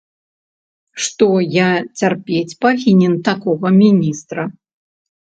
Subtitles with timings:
[1.07, 1.67] Што я
[2.01, 4.41] цярпець павінен такога міністра?